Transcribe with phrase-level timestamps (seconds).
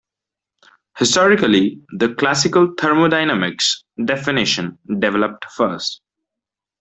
[0.97, 6.01] Historically, the classical thermodynamics definition developed first.